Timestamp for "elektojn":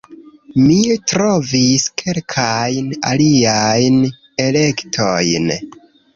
4.49-5.55